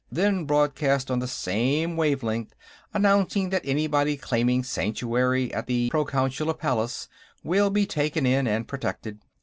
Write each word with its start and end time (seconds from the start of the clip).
Then 0.11 0.45
broadcast 0.45 1.11
on 1.11 1.19
the 1.19 1.27
same 1.27 1.95
wavelength; 1.95 2.55
announce 2.91 3.35
that 3.35 3.61
anybody 3.63 4.17
claiming 4.17 4.63
sanctuary 4.63 5.53
at 5.53 5.67
the 5.67 5.91
Proconsular 5.91 6.55
Palace 6.55 7.07
will 7.43 7.69
be 7.69 7.85
taken 7.85 8.25
in 8.25 8.47
and 8.47 8.67
protected. 8.67 9.19